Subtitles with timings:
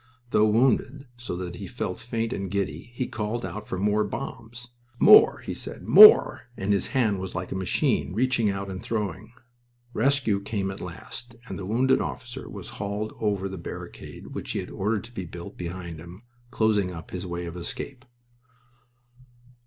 [0.31, 4.69] Though wounded so that he felt faint and giddy, he called out for more bombs.
[4.99, 9.31] "More!" he said, "More!" and his hand was like a machine reaching out and throwing.
[9.93, 14.59] Rescue came at last, and the wounded officer was hauled over the barricade which he
[14.59, 18.03] had ordered to be built behind him, closing up his way of escape.